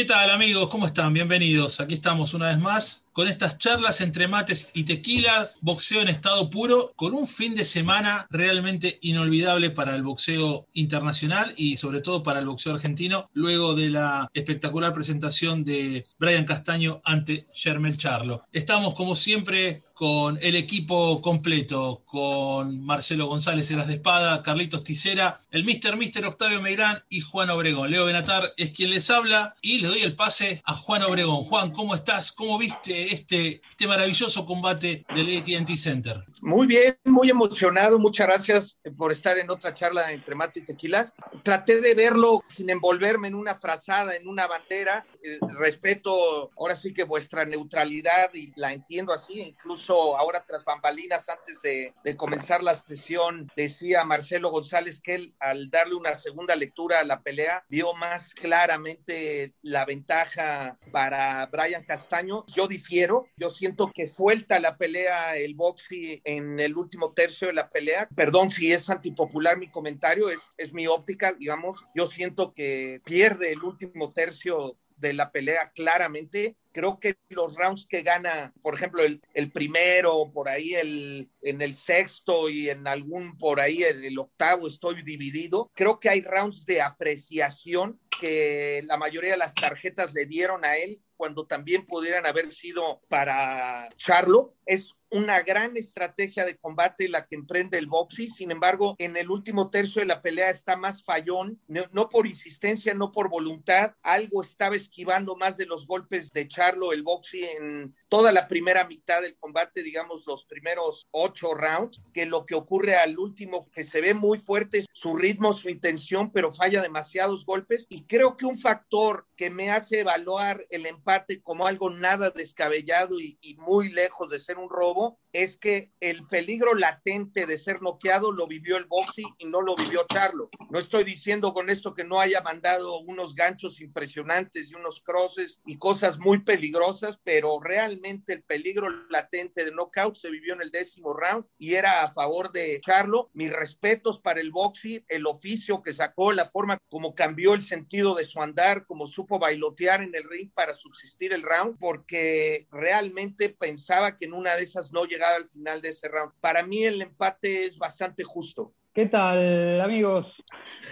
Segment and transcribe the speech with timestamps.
[0.00, 0.70] ¿Qué tal amigos?
[0.70, 1.12] ¿Cómo están?
[1.12, 1.78] Bienvenidos.
[1.78, 6.48] Aquí estamos una vez más con estas charlas entre mates y tequilas, boxeo en estado
[6.48, 12.22] puro, con un fin de semana realmente inolvidable para el boxeo internacional y sobre todo
[12.22, 18.44] para el boxeo argentino, luego de la espectacular presentación de Brian Castaño ante Germel Charlo.
[18.52, 24.82] Estamos como siempre con el equipo completo, con Marcelo González en las de espada, Carlitos
[24.82, 25.98] Ticera, el Mr.
[25.98, 27.90] Mister Octavio Meirán y Juan Obregón.
[27.90, 31.44] Leo Benatar es quien les habla y le doy el pase a Juan Obregón.
[31.44, 32.32] Juan, ¿cómo estás?
[32.32, 36.24] ¿Cómo viste este, este maravilloso combate del ATT Center?
[36.42, 37.98] Muy bien, muy emocionado.
[37.98, 41.14] Muchas gracias por estar en otra charla entre mate y tequilas.
[41.42, 45.04] Traté de verlo sin envolverme en una frazada, en una bandera.
[45.22, 49.38] Eh, respeto ahora sí que vuestra neutralidad y la entiendo así.
[49.38, 55.70] Incluso ahora tras bambalinas, antes de, comenzar la sesión, decía Marcelo González que él al
[55.70, 62.46] darle una segunda lectura a la pelea vio más claramente la ventaja para Brian Castaño.
[62.46, 63.26] Yo difiero.
[63.36, 68.08] Yo siento que suelta la pelea el boxing en el último tercio de la pelea.
[68.14, 71.84] Perdón si es antipopular mi comentario, es, es mi óptica, digamos.
[71.94, 76.56] Yo siento que pierde el último tercio de la pelea claramente.
[76.72, 81.62] Creo que los rounds que gana, por ejemplo, el, el primero, por ahí el, en
[81.62, 85.70] el sexto y en algún por ahí el, el octavo estoy dividido.
[85.74, 90.76] Creo que hay rounds de apreciación que la mayoría de las tarjetas le dieron a
[90.76, 94.54] él cuando también pudieran haber sido para Charlo.
[94.66, 98.28] Es una gran estrategia de combate la que emprende el boxing.
[98.28, 102.26] Sin embargo, en el último tercio de la pelea está más fallón, no, no, por
[102.26, 103.92] insistencia, no por voluntad.
[104.02, 108.86] Algo estaba esquivando más de los golpes de Charlo el boxing en toda la primera
[108.86, 113.84] mitad del combate, digamos los primeros ocho rounds, que lo que ocurre al último, que
[113.84, 117.86] se ve muy fuerte su ritmo, su intención, pero falla demasiados golpes.
[117.88, 123.20] Y creo que un factor que me hace evaluar el empate como algo nada descabellado
[123.20, 127.56] y, y muy lejos de ser un robo も es que el peligro latente de
[127.56, 130.50] ser noqueado lo vivió el boxing y no lo vivió Charlo.
[130.70, 135.60] No estoy diciendo con esto que no haya mandado unos ganchos impresionantes y unos crosses
[135.66, 140.70] y cosas muy peligrosas, pero realmente el peligro latente de knockout se vivió en el
[140.70, 143.30] décimo round y era a favor de Charlo.
[143.32, 148.14] Mis respetos para el boxing, el oficio que sacó, la forma como cambió el sentido
[148.14, 153.48] de su andar, como supo bailotear en el ring para subsistir el round, porque realmente
[153.48, 156.32] pensaba que en una de esas no al final de ese round.
[156.40, 158.74] Para mí el empate es bastante justo.
[158.92, 160.26] ¿Qué tal, amigos?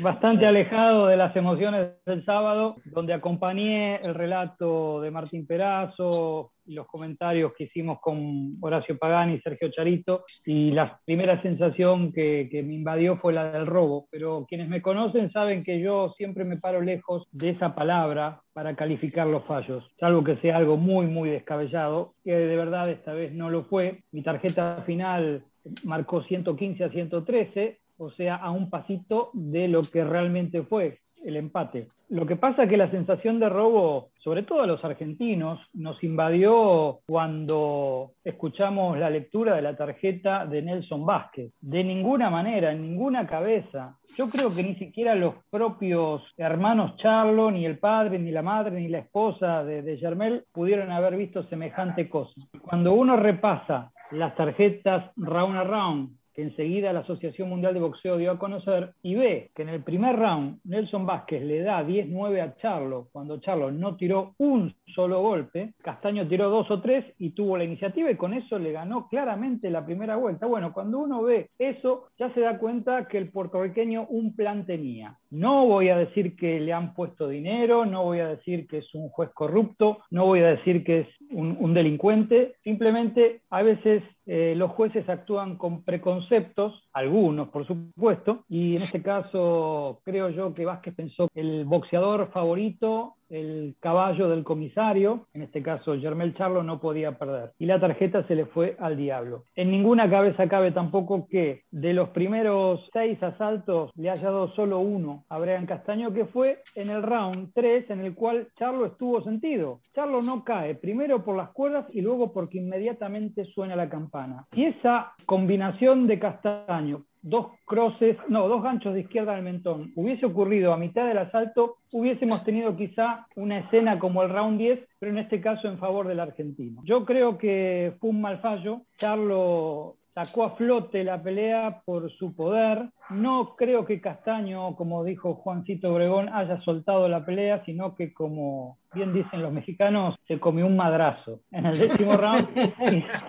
[0.00, 6.74] Bastante alejado de las emociones del sábado, donde acompañé el relato de Martín Perazo y
[6.74, 12.48] los comentarios que hicimos con Horacio Pagani y Sergio Charito, y la primera sensación que,
[12.48, 14.06] que, me invadió fue la del robo.
[14.12, 18.76] Pero quienes me conocen saben que yo siempre me paro lejos de esa palabra para
[18.76, 23.32] calificar los fallos, salvo que sea algo muy, muy descabellado, que de verdad esta vez
[23.32, 24.04] no lo fue.
[24.12, 25.42] Mi tarjeta final
[25.84, 31.36] marcó 115 a 113, o sea, a un pasito de lo que realmente fue el
[31.36, 31.88] empate.
[32.10, 36.02] Lo que pasa es que la sensación de robo, sobre todo a los argentinos, nos
[36.02, 41.52] invadió cuando escuchamos la lectura de la tarjeta de Nelson Vázquez.
[41.60, 43.98] De ninguna manera, en ninguna cabeza.
[44.16, 48.80] Yo creo que ni siquiera los propios hermanos Charlo, ni el padre, ni la madre,
[48.80, 52.32] ni la esposa de, de Germel pudieron haber visto semejante cosa.
[52.62, 58.30] Cuando uno repasa las tarjetas round a round enseguida la Asociación Mundial de Boxeo dio
[58.30, 62.56] a conocer, y ve que en el primer round Nelson Vázquez le da 10-9 a
[62.56, 67.56] Charlo, cuando Charlo no tiró un solo golpe, Castaño tiró dos o tres y tuvo
[67.56, 70.46] la iniciativa y con eso le ganó claramente la primera vuelta.
[70.46, 75.18] Bueno, cuando uno ve eso, ya se da cuenta que el puertorriqueño un plan tenía.
[75.30, 78.94] No voy a decir que le han puesto dinero, no voy a decir que es
[78.94, 84.02] un juez corrupto, no voy a decir que es un, un delincuente, simplemente a veces
[84.26, 90.54] eh, los jueces actúan con preconceptos, algunos por supuesto, y en este caso creo yo
[90.54, 96.34] que Vázquez pensó que el boxeador favorito el caballo del comisario, en este caso Germel
[96.34, 97.52] Charlo, no podía perder.
[97.58, 99.44] Y la tarjeta se le fue al diablo.
[99.54, 104.80] En ninguna cabeza cabe tampoco que de los primeros seis asaltos le haya dado solo
[104.80, 109.22] uno a Brian Castaño, que fue en el round 3, en el cual Charlo estuvo
[109.22, 109.80] sentido.
[109.94, 114.46] Charlo no cae, primero por las cuerdas y luego porque inmediatamente suena la campana.
[114.54, 120.26] Y esa combinación de Castaño dos crosses, no, dos ganchos de izquierda al mentón, hubiese
[120.26, 125.12] ocurrido a mitad del asalto, hubiésemos tenido quizá una escena como el round 10, pero
[125.12, 126.80] en este caso en favor del argentino.
[126.84, 128.82] Yo creo que fue un mal fallo.
[128.96, 135.34] Charlo sacó a flote la pelea por su poder, no creo que Castaño, como dijo
[135.34, 140.66] Juancito Obregón, haya soltado la pelea, sino que como bien dicen los mexicanos, se comió
[140.66, 142.48] un madrazo en el décimo round.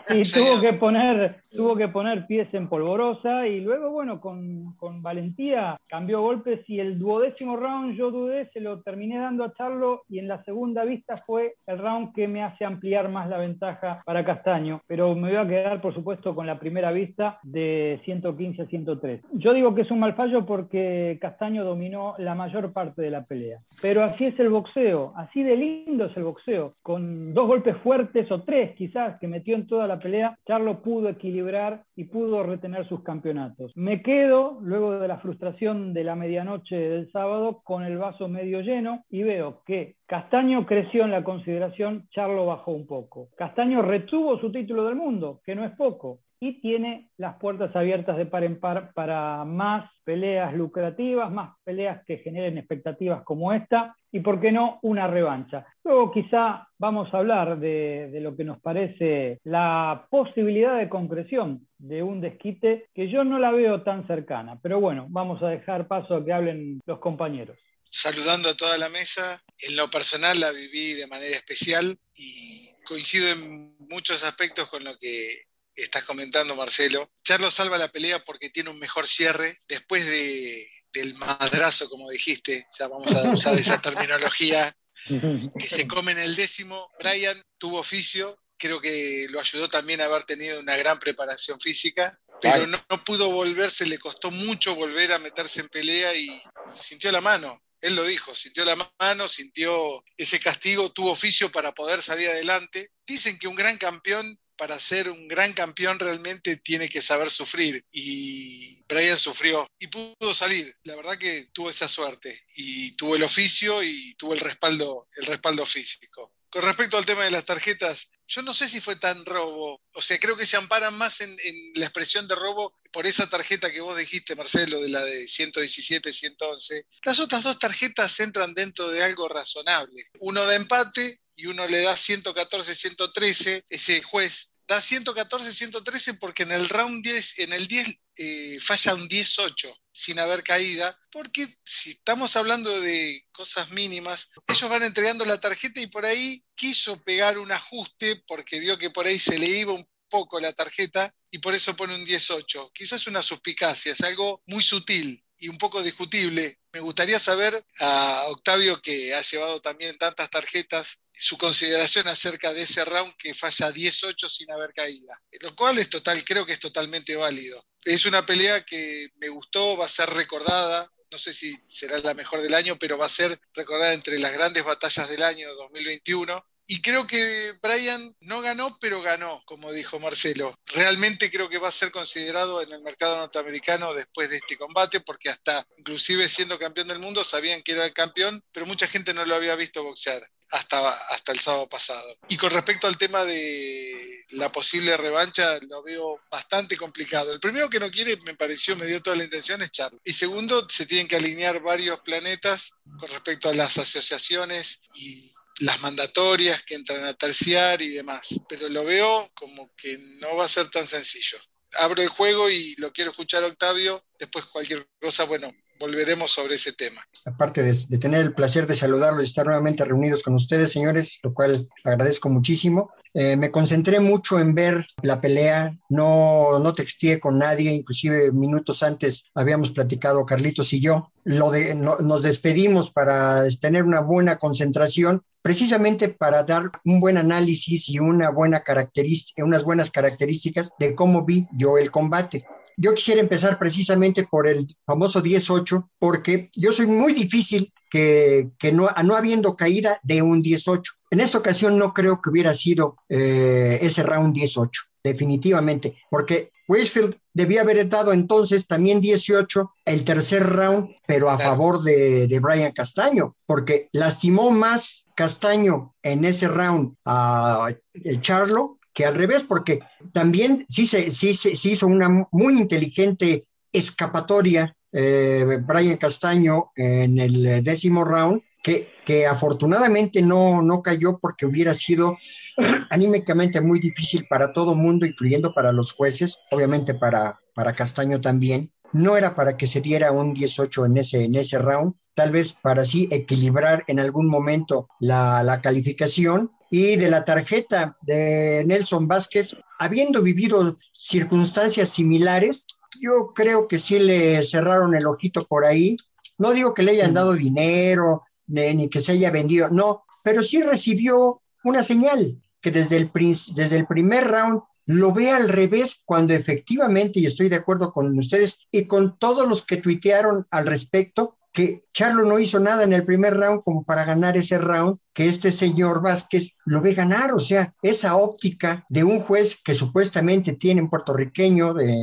[0.10, 5.02] Y, tuvo, que poner, tuvo que poner pies en polvorosa y luego, bueno, con, con,
[5.02, 10.04] valentía cambió golpes y el duodécimo round yo dudé, se lo terminé dando a Charlo
[10.10, 14.02] y en la segunda vista fue el round que me hace ampliar más la ventaja
[14.06, 18.62] para Castaño, pero me voy a quedar, por supuesto, con la primera vista de 115
[18.62, 19.22] a 103.
[19.34, 23.26] Yo digo que es un mal fallo porque Castaño dominó la mayor parte de la
[23.26, 26.74] pelea, pero así es el boxeo, así de lindo es el boxeo.
[26.82, 31.10] Con dos golpes fuertes o tres quizás que metió en toda la pelea, Charlo pudo
[31.10, 33.72] equilibrar y pudo retener sus campeonatos.
[33.76, 38.62] Me quedo, luego de la frustración de la medianoche del sábado, con el vaso medio
[38.62, 43.30] lleno y veo que Castaño creció en la consideración, Charlo bajó un poco.
[43.38, 48.18] Castaño retuvo su título del mundo, que no es poco y tiene las puertas abiertas
[48.18, 53.96] de par en par para más peleas lucrativas, más peleas que generen expectativas como esta
[54.12, 55.66] y, por qué no, una revancha.
[55.84, 62.02] Luego quizá vamos a hablar de, lo que nos parece la posibilidad de concreción de
[62.04, 66.16] un desquite que yo no la veo tan cercana, pero bueno, vamos a dejar paso
[66.16, 67.58] a que hablen los compañeros
[67.92, 69.42] saludando a toda la mesa.
[69.58, 74.96] En lo personal la viví de manera especial y coincido en muchos aspectos con lo
[75.00, 75.49] que
[75.84, 77.12] estás comentando, Marcelo.
[77.24, 82.68] Charlo salva la pelea porque tiene un mejor cierre después de, del madrazo, como dijiste,
[82.78, 84.76] ya vamos a usar esa terminología,
[85.60, 86.92] que se come en el décimo.
[87.00, 92.20] Brian tuvo oficio, creo que lo ayudó también a haber tenido una gran preparación física,
[92.42, 96.42] pero no, no, pudo volverse, le costó mucho volver a meterse en pelea y
[96.76, 97.62] sintió la mano.
[97.82, 102.92] Él lo dijo, sintió la mano, sintió ese castigo, tuvo oficio para poder salir adelante.
[103.06, 107.86] Dicen que un gran campeón para ser un gran campeón realmente tiene que saber sufrir
[107.94, 110.76] y Brian sufrió y pudo salir.
[110.84, 115.28] La verdad que tuvo esa suerte y tuvo el oficio y tuvo el respaldo, el
[115.28, 116.34] respaldo físico.
[116.50, 119.82] Con respecto al tema de las tarjetas, yo no sé si fue tan robo.
[119.94, 121.38] O sea, creo que se amparan más en,
[121.76, 126.12] la expresión de robo por esa tarjeta que vos dijiste, Marcelo, de la de 117,
[126.12, 126.86] 111.
[127.06, 130.08] Las otras dos tarjetas entran dentro de algo razonable.
[130.20, 136.44] Uno de empate y uno le da 114, 113, ese juez da 114, 113 porque
[136.44, 141.58] en el round 10, en el 10 eh, falla un 10-8 sin haber caída, porque
[141.66, 147.02] si estamos hablando de cosas mínimas, ellos van entregando la tarjeta y por ahí quiso
[147.04, 151.14] pegar un ajuste porque vio que por ahí se le iba un poco la tarjeta
[151.32, 152.72] y por eso pone un 18.
[152.74, 156.60] Quizás una suspicacia, es algo muy sutil y un poco discutible.
[156.72, 162.62] Me gustaría saber a Octavio, que ha llevado también tantas tarjetas, su consideración acerca de
[162.62, 165.20] ese round que falla 18 sin haber caída.
[165.42, 167.64] Lo cual es total, creo que es totalmente válido.
[167.84, 170.90] Es una pelea que me gustó, va a ser recordada.
[171.12, 174.32] No sé si será la mejor del año, pero va a ser recordada entre las
[174.32, 180.00] grandes batallas del año 2021 y creo que Brian no ganó, pero ganó, como dijo
[180.00, 180.56] Marcelo.
[180.68, 185.00] Realmente creo que va a ser considerado en el mercado norteamericano después de este combate,
[185.00, 189.16] porque hasta inclusive siendo campeón del mundo sabían que era el campeón, pero mucha gente
[189.16, 190.22] no lo había visto boxear
[190.52, 192.16] hasta, hasta el sábado pasado.
[192.28, 197.34] Y con respecto al tema de la posible revancha, lo veo bastante complicado.
[197.34, 200.00] El primero que no quiere, me pareció, me dio toda la intención, es Charlie.
[200.04, 205.80] Y segundo, se tienen que alinear varios planetas con respecto a las asociaciones y las
[205.82, 208.40] mandatorias que entran a terciar y demás.
[208.48, 211.38] Pero lo veo como que no va a ser tan sencillo.
[211.80, 214.04] Abro el juego y lo quiero escuchar Octavio.
[214.18, 217.02] Después cualquier cosa, bueno, volveremos sobre ese tema.
[217.26, 221.34] Aparte de, tener el placer de saludarlos y estar nuevamente reunidos con ustedes, señores, lo
[221.34, 222.92] cual agradezco muchísimo.
[223.14, 228.84] Eh, me concentré mucho en ver la pelea, no, no texteé con nadie, inclusive minutos
[228.84, 231.12] antes habíamos platicado Carlitos y yo.
[231.24, 237.90] Lo de, nos despedimos para tener una buena concentración precisamente para dar un buen análisis
[237.90, 242.46] y una buena característica, unas buenas características de cómo vi yo el combate.
[242.82, 248.72] Yo quisiera empezar precisamente por el famoso 18, porque yo soy muy difícil que, que
[248.72, 250.94] no, no habiendo caída de un 18.
[251.12, 257.18] En esta ocasión no creo que hubiera sido eh, ese round 18, definitivamente, porque Weisfield
[257.34, 262.72] debía haber dado entonces también 18 el tercer round, pero a favor de, de, Brian
[262.72, 267.74] Castaño, porque lastimó más Castaño en ese round a
[268.22, 269.80] Charlo que al revés, porque
[270.12, 277.64] también sí se, sí, sí hizo una muy inteligente escapatoria eh, Brian Castaño en el
[277.64, 282.18] décimo round, que, que afortunadamente no, no cayó porque hubiera sido
[282.90, 288.70] anímicamente muy difícil para todo mundo, incluyendo para los jueces, obviamente para, para Castaño también.
[288.92, 292.58] no era para que se diera un 18 en ese, en ese round, tal vez
[292.62, 296.52] para así equilibrar en algún momento la, la calificación.
[296.70, 302.68] Y de la tarjeta de Nelson Vázquez, habiendo vivido circunstancias similares,
[303.02, 305.98] yo creo que sí le cerraron el ojito por ahí.
[306.38, 310.62] No digo que le hayan dado dinero, ni que se haya vendido, no, pero sí
[310.62, 316.34] recibió una señal que desde el, desde el primer round lo ve al revés cuando
[316.34, 321.38] efectivamente, y estoy de acuerdo con ustedes y con todos los que tuitearon al respecto,
[321.52, 325.28] que Charlo no hizo nada en el primer round como para ganar ese round, que
[325.28, 330.54] este señor Vázquez lo ve ganar, o sea, esa óptica de un juez que supuestamente
[330.54, 331.98] tiene un puertorriqueño de,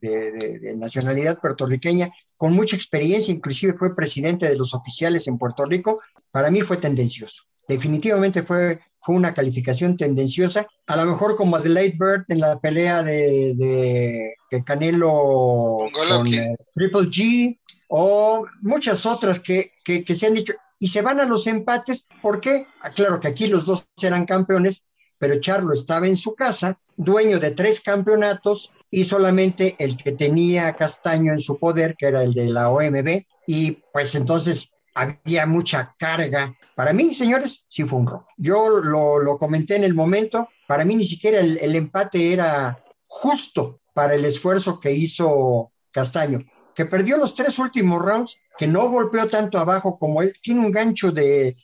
[0.00, 6.00] de, nacionalidad puertorriqueña, con mucha experiencia, inclusive fue presidente de los oficiales en Puerto Rico,
[6.30, 7.44] para mí fue tendencioso.
[7.68, 13.02] Definitivamente fue fue una calificación tendenciosa, a lo mejor como Adelaide Bird en la pelea
[13.02, 17.58] de, de, Canelo con eh, Triple G
[17.94, 22.08] o muchas otras que, que, se han dicho y se van a los empates.
[22.22, 22.66] ¿Por qué?
[22.80, 24.82] Ah, claro que aquí los dos eran campeones,
[25.18, 30.74] pero Charlo estaba en su casa, dueño de tres campeonatos y solamente el que tenía
[30.74, 35.94] Castaño en su poder, que era el de la OMB, y pues entonces había mucha
[35.98, 36.56] carga.
[36.74, 38.26] Para mí, señores, sí fue un robo.
[38.38, 44.14] Yo lo, comenté en el momento, para mí ni siquiera el, empate era justo para
[44.14, 46.38] el esfuerzo que hizo Castaño,
[46.74, 50.72] que perdió los tres últimos rounds, que no golpeó tanto abajo como él, tiene un
[50.72, 51.56] gancho de,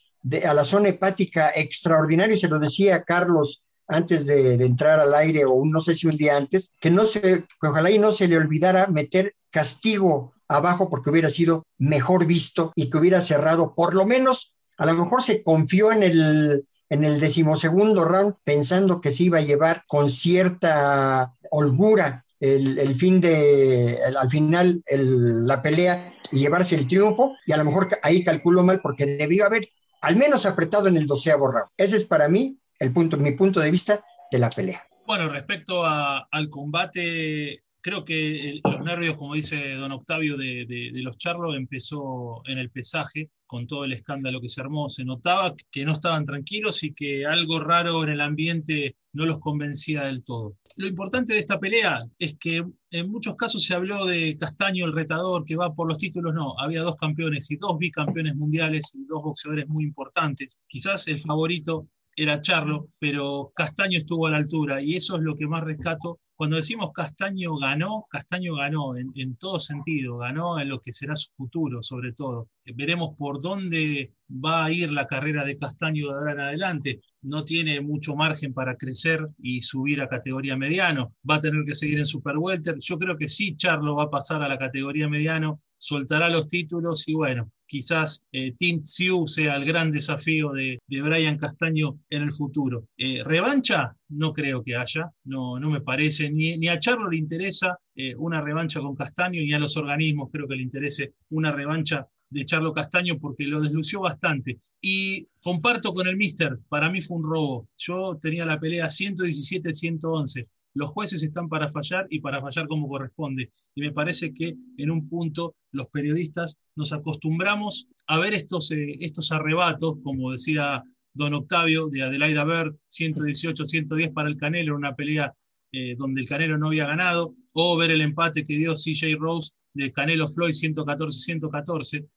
[0.47, 5.65] a la zona hepática extraordinario, se lo decía Carlos antes de, entrar al aire, o
[5.65, 8.37] no sé si un día antes, que no se, que ojalá y no se le
[8.37, 14.05] olvidara meter castigo abajo porque hubiera sido mejor visto y que hubiera cerrado por lo
[14.05, 19.25] menos, a lo mejor se confió en el, en el decimosegundo round pensando que se
[19.25, 26.75] iba a llevar con cierta holgura el, fin de, al final la pelea y llevarse
[26.75, 29.69] el triunfo y a lo mejor ahí calculó mal porque debió haber
[30.03, 31.71] al menos apretado en el doceavo round.
[31.77, 34.87] Ese es para mí el punto, mi punto de vista de la pelea.
[35.07, 41.57] Bueno, respecto al combate creo que los nervios, como dice don Octavio, de, los charlos
[41.57, 44.89] empezó en el pesaje, con todo el escándalo que se armó.
[44.89, 49.41] Se notaba que no estaban tranquilos y que algo raro en el ambiente no los
[49.41, 50.57] convencía del todo.
[50.77, 54.93] Lo importante de esta pelea es que en muchos casos se habló de Castaño, el
[54.93, 56.35] retador, que va por los títulos.
[56.35, 60.61] No, había dos campeones y dos bicampeones mundiales y dos boxeadores muy importantes.
[60.69, 65.37] Quizás el favorito era Charlo, pero Castaño estuvo a la altura y eso es lo
[65.37, 70.81] que más rescato cuando decimos Castaño ganó, Castaño ganó en, todo sentido, ganó en lo
[70.81, 72.49] que será su futuro, sobre todo.
[72.77, 77.01] Veremos por dónde va a ir la carrera de Castaño de ahora en adelante.
[77.23, 81.13] No tiene mucho margen para crecer y subir a categoría mediano.
[81.29, 82.77] Va a tener que seguir en Super Welter.
[82.79, 87.09] Yo creo que sí, Charlo va a pasar a la categoría mediano, soltará los títulos
[87.09, 92.33] y bueno, quizás eh, Tim Sioux sea el gran desafío de, Brian Castaño en el
[92.33, 92.89] futuro.
[92.97, 93.95] Eh, ¿Revancha?
[94.09, 98.15] No creo que haya, no, no me parece, ni, ni a Charlo le interesa eh,
[98.17, 102.45] una revancha con Castaño, ni a los organismos creo que le interese una revancha de
[102.45, 104.59] Charlo Castaño porque lo deslució bastante.
[104.81, 107.69] Y comparto con el Mister, para mí fue un robo.
[107.77, 110.47] Yo tenía la pelea 117-111
[110.79, 113.51] los jueces están para fallar y para fallar como corresponde.
[113.75, 118.97] Y me parece que en un punto los periodistas nos acostumbramos a ver estos, eh,
[119.01, 125.35] estos arrebatos, como decía don Octavio de Adelaida Bird, 118-110 para el Canelo, una pelea
[125.73, 129.51] eh, donde el Canelo no había ganado, o ver el empate que dio CJ Rose
[129.75, 132.09] de Canelo Floyd 114-114,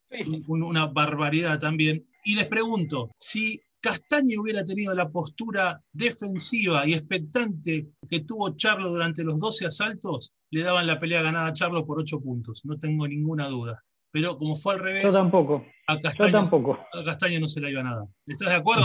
[0.48, 2.06] una barbaridad también.
[2.24, 8.92] Y les pregunto, si Castaño hubiera tenido la postura defensiva y expectante que tuvo Charlo
[8.92, 12.78] durante los 12 asaltos, le daban la pelea ganada a Charlo por 8 puntos, no
[12.78, 13.84] tengo ninguna duda.
[14.12, 15.66] Pero como fue al revés, yo tampoco.
[15.88, 16.78] A Castaño, tampoco.
[16.94, 18.06] A Castaño no se la iba nada.
[18.28, 18.84] ¿Estás de acuerdo,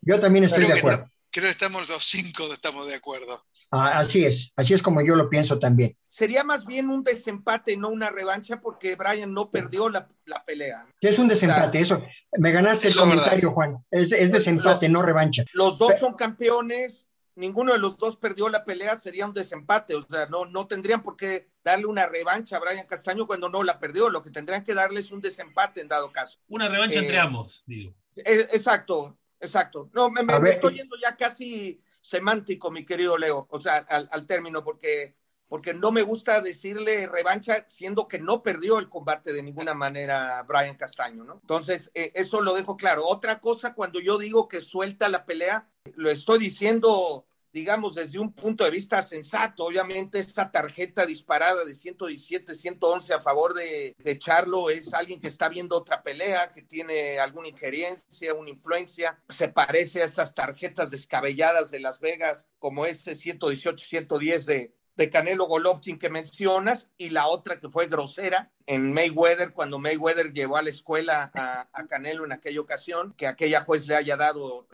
[0.00, 1.04] Yo también estoy de acuerdo.
[1.36, 3.44] Creo que estamos los cinco estamos de acuerdo.
[3.70, 5.96] Ah, así es, así es como yo lo pienso también.
[6.08, 10.08] Sería más bien un desempate, no una revancha, porque Brian no perdió la,
[10.46, 10.86] pelea.
[11.00, 12.02] Es un desempate, eso.
[12.38, 13.84] Me ganaste el comentario, Juan.
[13.90, 15.44] Es, desempate, no revancha.
[15.52, 19.94] Los dos son campeones, ninguno de los dos perdió la pelea, sería un desempate.
[19.94, 23.62] O sea, no, no tendrían por qué darle una revancha a Brian Castaño cuando no
[23.62, 24.08] la perdió.
[24.08, 26.38] Lo que tendrían que darle es un desempate en dado caso.
[26.48, 27.92] Una revancha entre eh, ambos, digo.
[28.14, 29.90] Eh, exacto, exacto.
[29.94, 34.62] No, me, me estoy yendo ya casi semántico, mi querido Leo, o sea, al, término,
[34.62, 35.16] porque,
[35.48, 40.42] porque no me gusta decirle revancha, siendo que no perdió el combate de ninguna manera
[40.44, 41.40] Brian Castaño, ¿no?
[41.40, 43.04] Entonces, eh, eso lo dejo claro.
[43.06, 47.26] Otra cosa, cuando yo digo que suelta la pelea, lo estoy diciendo
[47.56, 49.64] digamos, desde un punto de vista sensato.
[49.64, 55.28] Obviamente, esta tarjeta disparada de 117, 111 a favor de, de Charlo es alguien que
[55.28, 59.18] está viendo otra pelea, que tiene alguna injerencia, una influencia.
[59.30, 65.10] Se parece a esas tarjetas descabelladas de Las Vegas, como ese 118, 110 de, de
[65.10, 70.56] Canelo Golovkin que mencionas y la otra que fue grosera en Mayweather cuando Mayweather llevó
[70.56, 74.66] a la escuela a, a Canelo en aquella ocasión que aquella juez le haya dado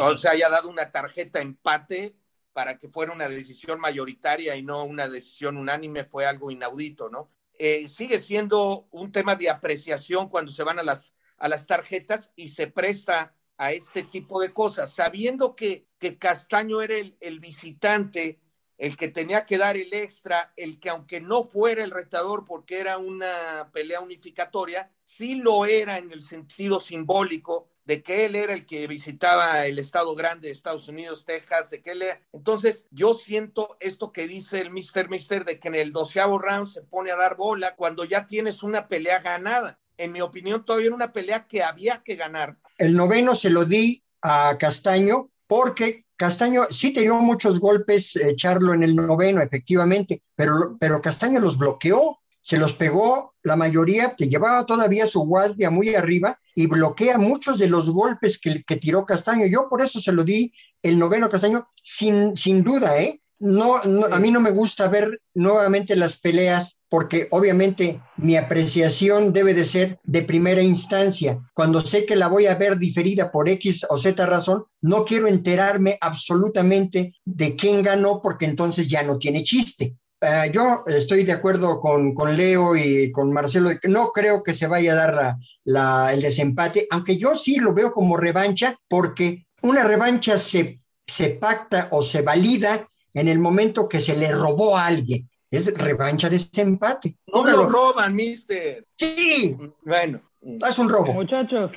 [0.00, 2.14] o sea haya dado una tarjeta empate
[2.56, 7.30] para que fuera una decisión mayoritaria y no una decisión unánime fue algo inaudito, ¿no?
[7.58, 12.32] Eh, sigue siendo un tema de apreciación cuando se van a las, a las tarjetas
[12.34, 17.40] y se presta a este tipo de cosas, sabiendo que, que Castaño era el, el
[17.40, 18.40] visitante
[18.78, 22.78] el que tenía que dar el extra, el que aunque no fuera el retador porque
[22.78, 28.52] era una pelea unificatoria, sí lo era en el sentido simbólico de que él era
[28.52, 32.20] el que visitaba el estado grande de Estados Unidos, Texas, de que él era...
[32.32, 35.08] Entonces, yo siento esto que dice el Mr.
[35.08, 38.64] Mister de que en el doceavo round se pone a dar bola cuando ya tienes
[38.64, 39.78] una pelea ganada.
[39.96, 42.56] En mi opinión, todavía era una pelea que había que ganar.
[42.76, 48.34] El noveno se lo di a Castaño porque Castaño sí te dio muchos golpes, eh,
[48.36, 54.14] Charlo, en el noveno, efectivamente, pero, pero Castaño los bloqueó, se los pegó, la mayoría
[54.16, 58.76] que llevaba todavía su guardia muy arriba y bloquea muchos de los golpes que, que
[58.76, 59.46] tiró Castaño.
[59.46, 63.20] Yo por eso se lo di el noveno Castaño, sin, sin duda, ¿eh?
[63.38, 69.54] No, a mí no me gusta ver nuevamente las peleas porque obviamente mi apreciación debe
[69.54, 71.38] de ser de primera instancia.
[71.52, 75.26] Cuando sé que la voy a ver diferida por X o Z razón, no quiero
[75.26, 79.96] enterarme absolutamente de quién ganó porque entonces ya no tiene chiste.
[80.22, 84.66] Uh, yo estoy de acuerdo con, con, Leo y con Marcelo, no creo que se
[84.66, 89.44] vaya a dar la, la, el desempate, aunque yo sí lo veo como revancha porque
[89.60, 94.76] una revancha se, se pacta o se valida en el momento que se le robó
[94.76, 95.28] a alguien.
[95.50, 97.16] Es revancha de ese empate.
[97.32, 98.84] No me lo roban, mister.
[98.94, 99.56] Sí.
[99.84, 100.20] Bueno.
[100.42, 101.12] Es un robo.
[101.12, 101.72] Muchachos,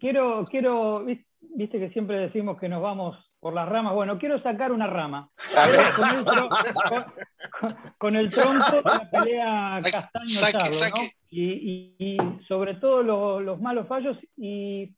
[0.00, 3.94] quiero, quiero, viste que siempre decimos que nos vamos por las ramas.
[3.94, 5.28] Bueno, quiero sacar una rama.
[5.96, 7.04] Con el, con,
[7.98, 11.02] con el, tronco de la pelea castaño ¿no?
[11.30, 12.16] y, y,
[12.48, 14.94] sobre todo lo, los malos fallos y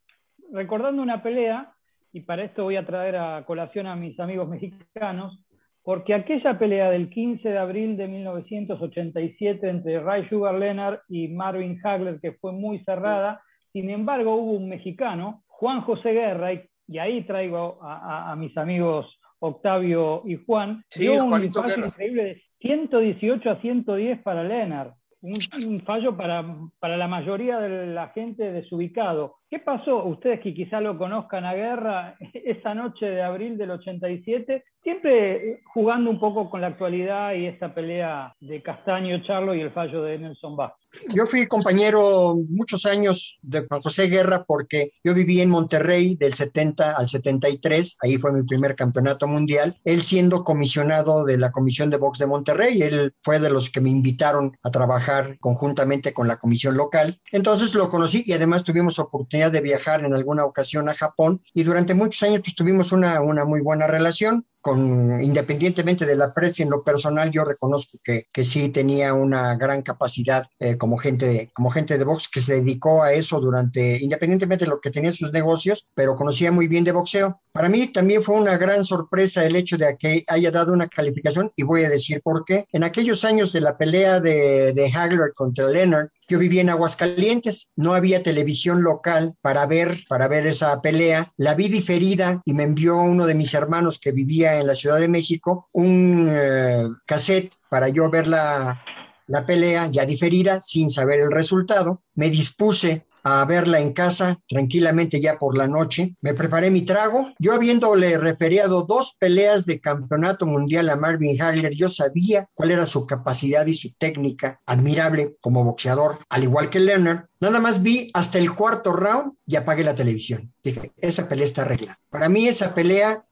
[0.53, 1.73] recordando una pelea,
[2.13, 5.39] y para esto voy a traer a colación a mis amigos mexicanos,
[5.87, 11.79] porque aquella pelea del 15 de abril de 1987 entre Ray Sugar Leonard y Marvin
[11.81, 13.41] Hagler, que fue muy cerrada,
[13.73, 18.57] sin embargo hubo un mexicano, Juan José Guerra, y, ahí traigo a, a, a, mis
[18.57, 19.07] amigos
[19.39, 24.91] Octavio y Juan, sí, dio un fallo increíble de 118 a 110 para Leonard.
[25.21, 25.35] Un,
[25.69, 26.45] un, fallo para,
[26.81, 29.36] para la mayoría de la gente desubicado.
[29.49, 30.05] ¿Qué pasó?
[30.05, 36.11] Ustedes que quizá lo conozcan a Guerra, esa noche de abril del 87, siempre jugando
[36.11, 40.19] un poco con la actualidad y esta pelea de Castaño Charlo y el fallo de
[40.19, 40.86] Nelson Vázquez.
[41.15, 46.35] Yo fui compañero muchos años de Juan José Guerra porque yo viví en Monterrey del
[46.35, 51.91] 70 al 73, ahí fue mi primer campeonato mundial, él siendo comisionado de la Comisión
[51.91, 56.29] de Box de Monterrey, él fue de los que me invitaron a trabajar conjuntamente con
[56.29, 60.89] la comisión local, entonces lo conocí y además tuvimos oportunidad de viajar en alguna ocasión
[60.89, 66.07] a Japón y durante muchos años pues, tuvimos una, una muy buena relación con, independientemente
[66.07, 70.77] del aprecio en lo personal, yo reconozco que, que sí tenía una gran capacidad eh,
[70.77, 74.71] como, gente de, como gente de box que se dedicó a eso durante, independientemente de
[74.71, 77.41] lo que tenía sus negocios, pero conocía muy bien de boxeo.
[77.53, 81.53] Para mí también fue una gran sorpresa el hecho de que haya dado una calificación
[81.57, 82.67] y voy a decir por qué.
[82.73, 87.69] En aquellos años de la pelea de, de Hagler contra Leonard, yo vivía en Aguascalientes,
[87.77, 91.33] no había televisión local para ver, para ver esa pelea.
[91.37, 94.99] La vi diferida y me envió uno de mis hermanos que vivía en la Ciudad
[94.99, 98.83] de México un eh, cassette para yo ver la,
[99.27, 102.03] la pelea ya diferida sin saber el resultado.
[102.15, 106.15] Me dispuse a verla en casa tranquilamente ya por la noche.
[106.21, 107.33] Me preparé mi trago.
[107.41, 112.87] Yo habiéndole referiado dos peleas de campeonato mundial a Marvin Hagler, yo sabía cuál era
[112.87, 117.25] su capacidad y su técnica admirable como boxeador, al igual que Leonard.
[117.41, 120.53] Nada más vi hasta el cuarto round y apagué la televisión.
[120.63, 121.99] Dije, esa pelea está arreglada.
[122.11, 123.25] Para mí esa pelea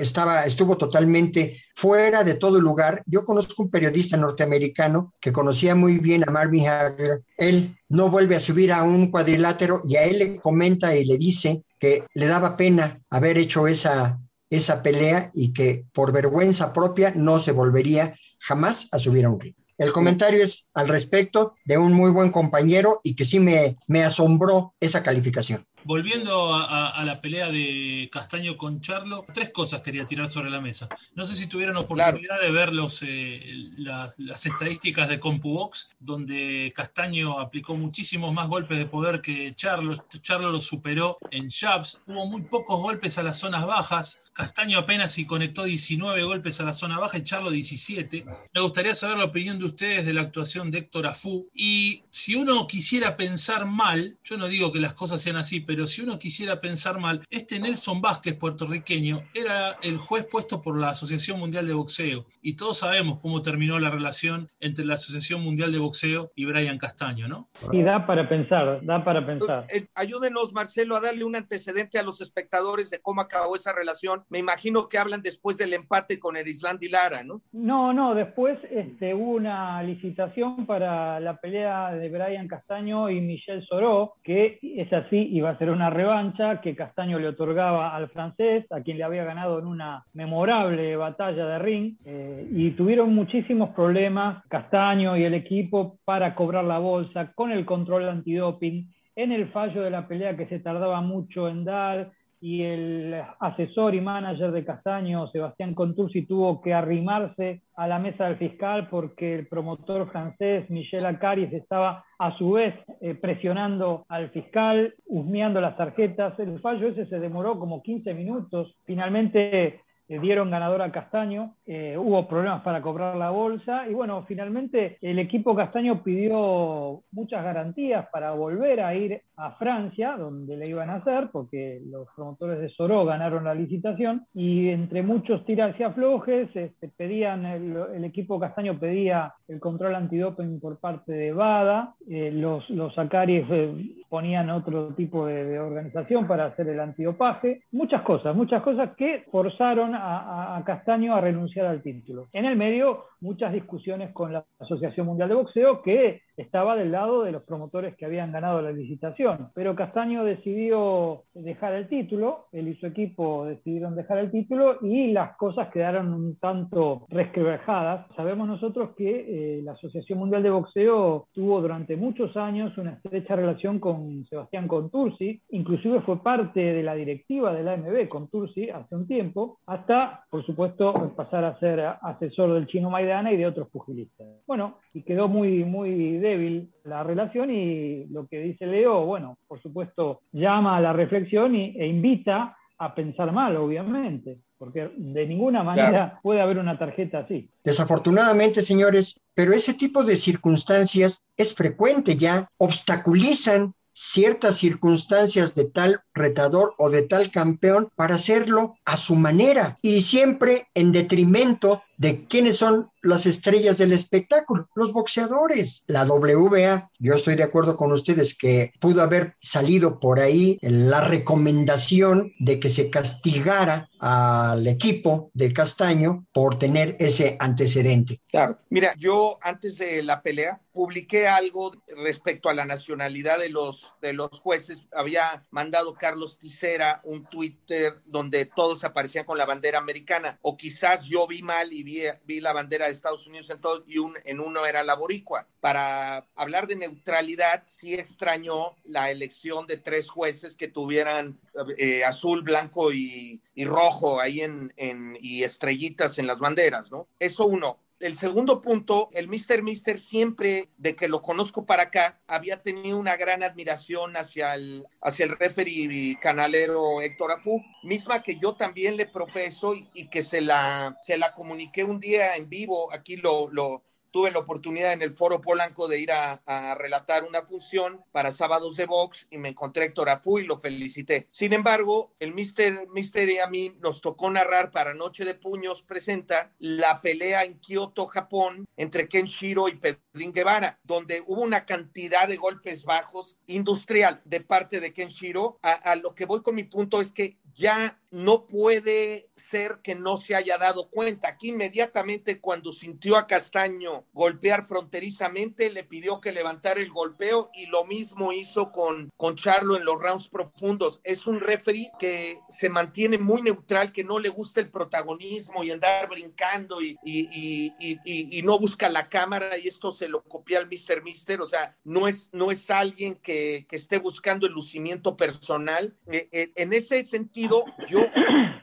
[0.00, 3.02] estaba, estuvo totalmente fuera de todo lugar.
[3.06, 7.22] Yo conozco un periodista norteamericano que conocía muy bien a Marvin Hagler.
[7.36, 11.18] Él no vuelve a subir a un cuadrilátero y a él le comenta y le
[11.18, 17.12] dice que le daba pena haber hecho esa, esa pelea y que por vergüenza propia
[17.16, 19.54] no se volvería jamás a subir a un ring.
[19.78, 24.04] El comentario es al respecto de un muy buen compañero y que sí me, me
[24.04, 25.66] asombró esa calificación.
[25.84, 30.88] Volviendo a, la pelea de Castaño con Charlo, tres cosas quería tirar sobre la mesa.
[31.14, 33.42] No sé si tuvieron oportunidad de ver los, eh,
[33.76, 39.96] las estadísticas de CompuBox, donde Castaño aplicó muchísimos más golpes de poder que Charlo.
[40.22, 42.00] Charlo lo superó en jabs.
[42.06, 44.22] Hubo muy pocos golpes a las zonas bajas.
[44.32, 48.24] Castaño apenas si conectó 19 golpes a la zona baja y Charlo 17.
[48.54, 51.50] Me gustaría saber la opinión de ustedes de la actuación de Héctor Afú.
[51.54, 55.86] Y si uno quisiera pensar mal, yo no digo que las cosas sean así, pero
[55.86, 60.90] si uno quisiera pensar mal, este Nelson Vázquez puertorriqueño era el juez puesto por la
[60.90, 62.26] Asociación Mundial de Boxeo.
[62.42, 66.76] Y todos sabemos cómo terminó la relación entre la Asociación Mundial de Boxeo y Brian
[66.76, 67.48] Castaño, ¿no?
[67.72, 69.64] Y da para pensar, da para pensar.
[69.70, 74.24] Eh, ayúdenos, Marcelo, a darle un antecedente a los espectadores de cómo acabó esa relación.
[74.28, 77.40] Me imagino que hablan después del empate con Erisland y Lara, ¿no?
[77.52, 83.64] No, no, después este, hubo una licitación para la pelea de Brian Castaño y Michel
[83.66, 88.64] Soró, que es así, iba a ser una revancha que Castaño le otorgaba al francés,
[88.70, 93.70] a quien le había ganado en una memorable batalla de ring, eh, y tuvieron muchísimos
[93.70, 99.48] problemas Castaño y el equipo para cobrar la bolsa con el control antidoping en el
[99.48, 102.10] fallo de la pelea que se tardaba mucho en dar
[102.42, 108.24] y el asesor y manager de Castaño, Sebastián Contursi, tuvo que arrimarse a la mesa
[108.24, 114.30] del fiscal porque el promotor francés Michel Acaris estaba a su vez eh, presionando al
[114.30, 116.36] fiscal, husmeando las tarjetas.
[116.40, 118.74] El fallo ese se demoró como 15 minutos.
[118.86, 119.80] Finalmente
[120.18, 125.18] dieron ganador a Castaño, eh, hubo problemas para cobrar la bolsa y bueno, finalmente el
[125.18, 130.96] equipo Castaño pidió muchas garantías para volver a ir a Francia, donde le iban a
[130.96, 136.48] hacer, porque los promotores de Soró ganaron la licitación y entre muchos tiras y aflojes,
[136.54, 142.68] este, pedían, el, equipo Castaño pedía el control antidoping por parte de WADA, eh, los,
[142.70, 148.62] los eh, ponían otro tipo de, de organización para hacer el antidopaje, muchas cosas, muchas
[148.62, 152.28] cosas que forzaron a, Castaño a renunciar al título.
[152.32, 157.22] En el medio, muchas discusiones con la Asociación Mundial de Boxeo, que estaba del lado
[157.22, 159.50] de los promotores que habían ganado la licitación.
[159.54, 165.12] Pero Castaño decidió dejar el título, él y su equipo decidieron dejar el título y
[165.12, 168.06] las cosas quedaron un tanto resquebrajadas.
[168.16, 173.36] Sabemos nosotros que eh, la Asociación Mundial de Boxeo tuvo durante muchos años una estrecha
[173.36, 178.94] relación con Sebastián Contursi, inclusive fue parte de la directiva de la AMB Contursi hace
[178.94, 183.68] un tiempo, hasta, por supuesto, pasar a ser asesor del chino Maidana y de otros
[183.68, 184.26] pugilistas.
[184.46, 189.60] Bueno, y quedó muy, muy débil la relación y lo que dice Leo, bueno, por
[189.60, 195.62] supuesto, llama a la reflexión y, e invita a pensar mal, obviamente, porque de ninguna
[195.62, 197.48] manera puede haber una tarjeta así.
[197.62, 206.00] Desafortunadamente, señores, pero ese tipo de circunstancias es frecuente ya, obstaculizan ciertas circunstancias de tal
[206.14, 212.26] retador o de tal campeón para hacerlo a su manera y siempre en detrimento de
[212.26, 215.84] quiénes son las estrellas del espectáculo, los boxeadores.
[215.86, 221.00] La WBA, yo estoy de acuerdo con ustedes que pudo haber salido por ahí la
[221.00, 228.20] recomendación de que se castigara al equipo de Castaño por tener ese antecedente.
[228.28, 231.72] Claro, mira, yo antes de la pelea publiqué algo
[232.04, 234.86] respecto a la nacionalidad de los, de los jueces.
[234.92, 241.04] Había mandado Carlos Ticera un Twitter donde todos aparecían con la bandera americana, o quizás
[241.04, 241.91] yo vi mal y vi
[242.24, 245.46] vi, la bandera de Estados Unidos en todo y un, en uno era la boricua.
[245.60, 251.40] Para hablar de neutralidad, sí extrañó la elección de tres jueces que tuvieran
[251.78, 254.72] eh, azul, blanco y, rojo ahí en,
[255.20, 257.08] y estrellitas en las banderas, ¿no?
[257.18, 259.62] Eso uno el segundo punto, el Mr.
[259.62, 264.84] Mister siempre, de que lo conozco para acá, había tenido una gran admiración hacia el,
[265.00, 270.40] hacia el referee canalero Héctor Afú, misma que yo también le profeso y, que se
[270.40, 275.02] la, se la comuniqué un día en vivo, aquí lo, lo, tuve la oportunidad en
[275.02, 276.40] el Foro Polanco de ir a,
[276.78, 280.58] relatar una función para sábados de box y me encontré a Héctor Afu y lo
[280.58, 281.28] felicité.
[281.30, 286.52] Sin embargo, el Mister, Mister a mí nos tocó narrar para Noche de Puños presenta
[286.58, 292.36] la pelea en Kioto, Japón, entre Kenshiro y Pedrín Guevara, donde hubo una cantidad de
[292.36, 295.58] golpes bajos industrial de parte de Kenshiro.
[295.62, 300.18] A lo que voy con mi punto es que ya no puede ser que no
[300.18, 301.28] se haya dado cuenta.
[301.28, 307.66] Aquí inmediatamente cuando sintió a Castaño golpear fronterizamente, le pidió que levantara el golpeo y
[307.66, 311.00] lo mismo hizo con, con Charlo en los rounds profundos.
[311.04, 315.70] Es un referee que se mantiene muy neutral, que no le gusta el protagonismo y
[315.70, 321.02] andar brincando y, y, no busca la cámara y esto se lo copia al Mr.
[321.02, 321.40] Mister.
[321.40, 325.96] O sea, no es, no es alguien que, que esté buscando el lucimiento personal.
[326.08, 327.41] Eh, eh, en ese sentido,
[327.86, 328.00] yo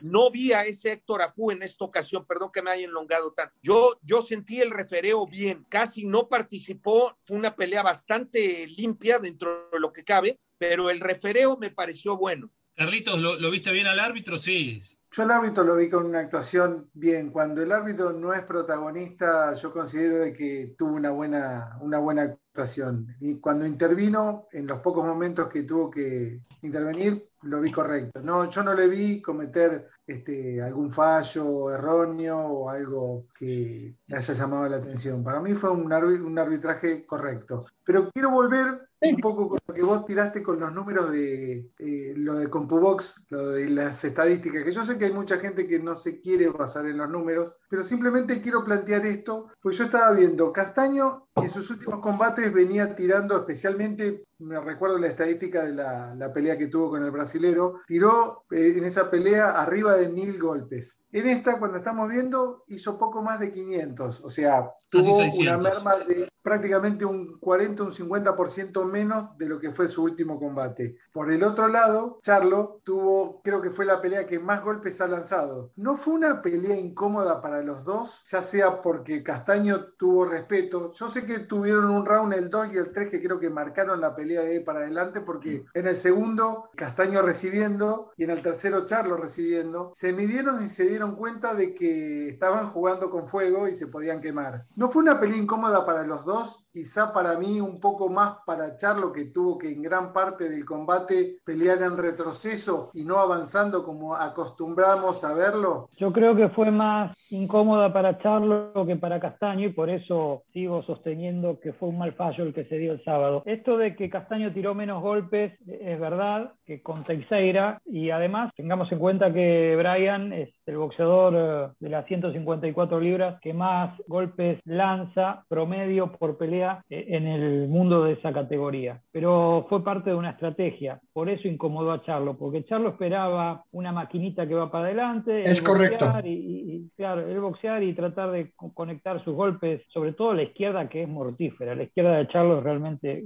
[0.02, 3.54] no vi a ese Héctor Afu en esta ocasión, perdón que me haya enlongado tanto.
[3.62, 9.68] Yo, yo sentí el refereo bien, casi no participó, fue una pelea bastante limpia dentro
[9.72, 12.50] de lo que cabe, pero el refereo me pareció bueno.
[12.80, 14.38] Carlitos, ¿lo, viste bien al árbitro?
[14.38, 14.82] Sí.
[15.12, 17.30] Yo al árbitro lo vi con una actuación bien.
[17.30, 22.38] Cuando el árbitro no es protagonista, yo considero de que tuvo una buena, una buena
[22.50, 23.06] actuación.
[23.20, 28.20] Y cuando intervino, en los pocos momentos que tuvo que intervenir, lo vi correcto.
[28.20, 34.34] No, yo no le vi cometer este, algún fallo erróneo o algo que le haya
[34.34, 35.24] llamado la atención.
[35.24, 37.66] Para mí fue un, un arbitraje correcto.
[37.84, 42.14] Pero quiero volver un poco con lo que vos tiraste con los números de eh,
[42.16, 45.78] lo de CompuBox, lo de las estadísticas, que yo sé que hay mucha gente que
[45.78, 50.12] no se quiere basar en los números, pero simplemente quiero plantear esto, porque yo estaba
[50.12, 56.32] viendo, Castaño en sus últimos combates venía tirando especialmente, me recuerdo la estadística de la,
[56.32, 60.98] pelea que tuvo con el brasilero, tiró eh, en esa pelea arriba de mil golpes.
[61.12, 65.96] En esta, cuando estamos viendo, hizo poco más de 500, o sea, tuvo una merma
[66.06, 70.96] de prácticamente un 40, un 50% menos de lo que fue su último combate.
[71.12, 75.08] Por el otro lado, Charlo tuvo, creo que fue la pelea que más golpes ha
[75.08, 75.72] lanzado.
[75.76, 80.92] No fue una pelea incómoda para los dos, ya sea porque Castaño tuvo respeto.
[80.92, 84.00] Yo sé que tuvieron un round, el 2 y el 3, que creo que marcaron
[84.00, 88.42] la pelea de ahí para adelante, porque en el segundo, Castaño recibiendo y en el
[88.42, 93.68] tercero, Charlo recibiendo, se midieron y se dieron cuenta de que estaban jugando con fuego
[93.68, 94.66] y se podían quemar.
[94.76, 98.76] No fue una pelea incómoda para los dos, quizá para mí un poco más para
[98.76, 103.84] Charlo, que tuvo que en gran parte del combate pelear en retroceso y no avanzando
[103.84, 105.88] como acostumbramos a verlo?
[105.96, 110.82] Yo creo que fue más incómoda para Charlo que para Castaño y por eso sigo
[110.82, 113.42] sosteniendo que fue un mal fallo el que se dio el sábado.
[113.46, 118.90] Esto de que Castaño tiró menos golpes es verdad que con Teixeira y además tengamos
[118.92, 124.60] en cuenta que Brian es el boxeador eh, de las 154 libras que más golpes
[124.64, 129.00] lanza promedio por pelea eh, en el mundo de esa categoría.
[129.12, 133.92] Pero fue parte de una estrategia, por eso incomodó a Charlo, porque Charlo esperaba una
[133.92, 135.42] maquinita que va para adelante.
[135.42, 136.06] Es correcto.
[136.24, 141.02] Y, claro, el boxear y tratar de conectar sus golpes, sobre todo la izquierda que
[141.02, 141.74] es mortífera.
[141.74, 143.24] La izquierda de Charlo es realmente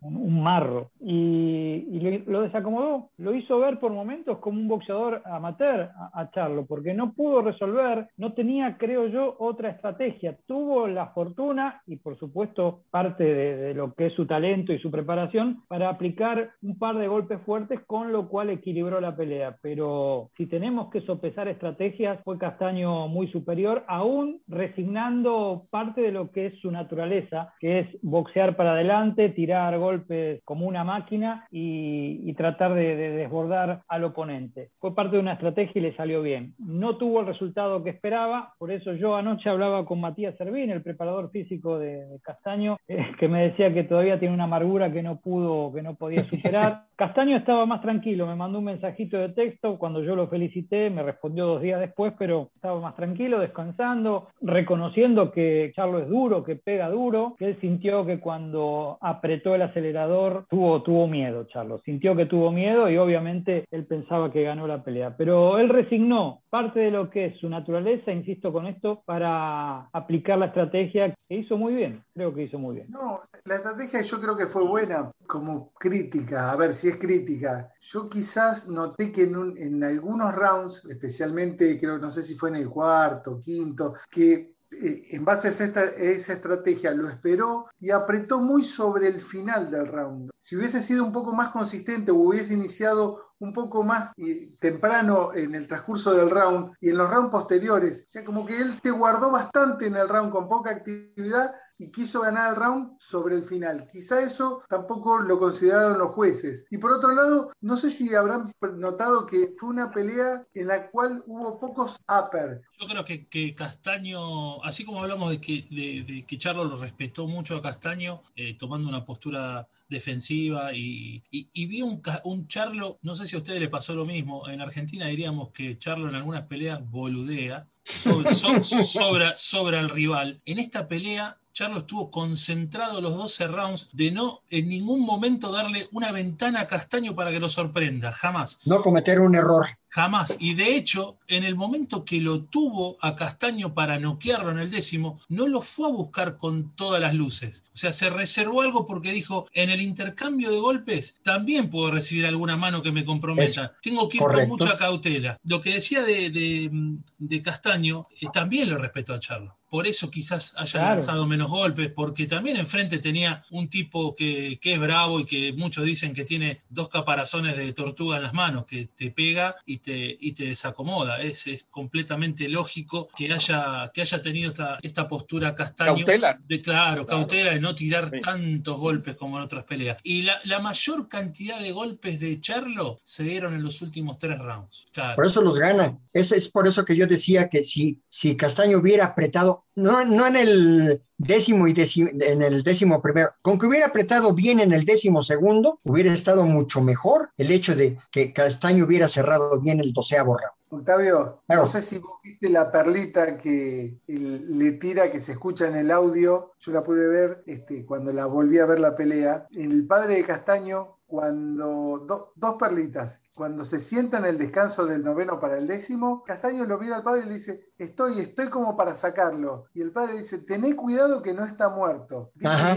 [0.00, 0.90] un, marro.
[1.00, 6.66] Y, lo desacomodó, lo hizo ver por momentos como un boxeador amateur a, a Charlo,
[6.66, 10.36] porque no pudo resolver, no tenía, creo yo, otra estrategia.
[10.46, 14.90] Tuvo la fortuna y por supuesto parte de, lo que es su talento y su
[14.90, 19.56] preparación para aplicar un par de golpes fuertes, con lo cual equilibró la pelea.
[19.62, 26.30] Pero si tenemos que sopesar estrategias, fue Castaño muy superior, aún resignando parte de lo
[26.30, 32.32] que es su naturaleza, que es boxear para adelante, tirar golpes como una máquina y,
[32.34, 34.70] tratar de, desbordar al oponente.
[34.78, 36.54] Fue parte de una estrategia y le salió bien.
[36.58, 40.82] No tuvo el resultado que esperaba, por eso yo anoche hablaba con Matías Servín, el
[40.82, 42.50] preparador físico de Castaño,
[42.88, 46.24] eh, que me decía que todavía tiene una amargura que no pudo, que no podía
[46.24, 46.84] superar.
[46.96, 51.02] Castaño estaba más tranquilo, me mandó un mensajito de texto cuando yo lo felicité, me
[51.02, 56.56] respondió dos días después, pero estaba más tranquilo, descansando, reconociendo que Charlo es duro, que
[56.56, 62.14] pega duro, que él sintió que cuando apretó el acelerador tuvo, tuvo miedo, Charlo, sintió
[62.14, 66.40] que tuvo miedo y obviamente él pensaba que ganó la pelea, pero él resignó.
[66.50, 71.36] Parte de lo que es su naturaleza, insisto con esto, para aplicar la estrategia que
[71.36, 72.90] hizo muy bien, creo que hizo muy bien.
[72.90, 77.72] No, la estrategia yo creo que fue buena como crítica, a ver si es crítica.
[77.80, 82.56] Yo quizás noté que en, en algunos rounds, especialmente creo, no sé si fue en
[82.56, 89.08] el cuarto, quinto, que en base a esa estrategia lo esperó y apretó muy sobre
[89.08, 90.30] el final del round.
[90.38, 95.32] Si hubiese sido un poco más consistente o hubiese iniciado un poco más eh, temprano
[95.34, 98.74] en el transcurso del round y en los rounds posteriores, o sea, como que él
[98.80, 103.34] se guardó bastante en el round con poca actividad y quiso ganar el round sobre
[103.34, 103.86] el final.
[103.90, 106.66] Quizá eso tampoco lo consideraron los jueces.
[106.70, 110.90] Y por otro lado, no sé si habrán notado que fue una pelea en la
[110.90, 112.60] cual hubo pocos upper.
[112.78, 117.56] Yo creo que, Castaño, así como hablamos de que, de, que Charlo lo respetó mucho
[117.56, 123.36] a Castaño, eh, tomando una postura defensiva y, vi un, un, Charlo, no sé si
[123.36, 127.66] a ustedes les pasó lo mismo, en Argentina diríamos que Charlo en algunas peleas boludea,
[127.84, 130.40] sobra, sobra al rival.
[130.44, 135.88] En esta pelea Charlo estuvo concentrado los 12 rounds de no en ningún momento darle
[135.92, 138.58] una ventana a Castaño para que lo sorprenda, jamás.
[138.64, 139.66] No cometer un error.
[139.90, 140.36] Jamás.
[140.38, 144.70] Y de hecho, en el momento que lo tuvo a Castaño para noquearlo en el
[144.70, 147.64] décimo, no lo fue a buscar con todas las luces.
[147.74, 152.24] O sea, se reservó algo porque dijo, en el intercambio de golpes también puedo recibir
[152.24, 153.76] alguna mano que me comprometa.
[153.82, 155.38] Tengo que ir con mucha cautela.
[155.44, 160.82] Lo que decía de, Castaño, eh, también lo respeto a Charlo por eso quizás haya
[160.82, 165.52] lanzado menos golpes, porque también enfrente tenía un tipo que, que, es bravo y que
[165.52, 169.78] muchos dicen que tiene dos caparazones de tortuga en las manos, que te pega y
[169.82, 171.20] te, y te desacomoda.
[171.22, 175.94] Es, es completamente lógico que haya, que haya tenido esta, esta postura castaño.
[175.94, 176.40] Cautela.
[176.46, 179.98] De, claro, cautela de no tirar tantos golpes como en otras peleas.
[180.02, 184.38] Y la, la, mayor cantidad de golpes de Charlo se dieron en los últimos tres
[184.38, 184.90] rounds.
[185.14, 185.98] Por eso los gana.
[186.12, 190.26] Es, es por eso que yo decía que si, si Castaño hubiera apretado no, no
[190.26, 194.84] en el décimo y en el décimo primero, con que hubiera apretado bien en el
[194.84, 199.92] décimo segundo, hubiera estado mucho mejor el hecho de que Castaño hubiera cerrado bien el
[199.92, 200.60] doceavo round.
[200.72, 205.74] Octavio, no sé si vos viste la perlita que le tira, que se escucha en
[205.74, 209.48] el audio, yo la pude ver este, cuando la volví a ver la pelea.
[209.50, 215.40] El padre de Castaño, cuando dos perlitas, cuando se sienta en el descanso del noveno
[215.40, 218.92] para el décimo, Castaño lo mira al padre y le dice, estoy, estoy como para
[218.92, 219.64] sacarlo.
[219.72, 222.32] Y el padre dice, tené cuidado que no está muerto.
[222.44, 222.76] Ajá,